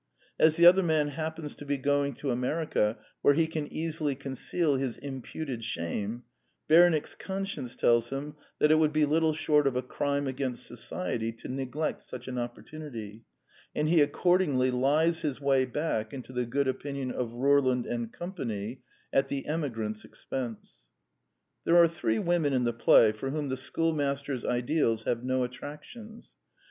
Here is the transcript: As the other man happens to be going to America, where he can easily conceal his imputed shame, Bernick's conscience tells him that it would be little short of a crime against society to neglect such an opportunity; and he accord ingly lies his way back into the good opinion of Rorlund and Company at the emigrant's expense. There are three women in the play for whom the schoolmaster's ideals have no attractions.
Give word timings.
As 0.39 0.55
the 0.55 0.65
other 0.65 0.81
man 0.81 1.09
happens 1.09 1.53
to 1.53 1.63
be 1.63 1.77
going 1.77 2.15
to 2.15 2.31
America, 2.31 2.97
where 3.21 3.35
he 3.35 3.45
can 3.45 3.71
easily 3.71 4.15
conceal 4.15 4.73
his 4.77 4.97
imputed 4.97 5.63
shame, 5.63 6.23
Bernick's 6.67 7.13
conscience 7.13 7.75
tells 7.75 8.09
him 8.09 8.35
that 8.57 8.71
it 8.71 8.79
would 8.79 8.91
be 8.93 9.05
little 9.05 9.33
short 9.33 9.67
of 9.67 9.75
a 9.75 9.83
crime 9.83 10.25
against 10.25 10.65
society 10.65 11.31
to 11.33 11.47
neglect 11.49 12.01
such 12.01 12.27
an 12.27 12.39
opportunity; 12.39 13.25
and 13.75 13.89
he 13.89 14.01
accord 14.01 14.41
ingly 14.41 14.73
lies 14.73 15.21
his 15.21 15.39
way 15.39 15.65
back 15.65 16.13
into 16.15 16.33
the 16.33 16.47
good 16.47 16.67
opinion 16.67 17.11
of 17.11 17.33
Rorlund 17.33 17.85
and 17.85 18.11
Company 18.11 18.81
at 19.13 19.27
the 19.27 19.45
emigrant's 19.45 20.03
expense. 20.03 20.77
There 21.63 21.77
are 21.77 21.87
three 21.87 22.17
women 22.17 22.53
in 22.53 22.63
the 22.63 22.73
play 22.73 23.11
for 23.11 23.29
whom 23.29 23.49
the 23.49 23.55
schoolmaster's 23.57 24.45
ideals 24.45 25.03
have 25.03 25.23
no 25.23 25.43
attractions. 25.43 26.31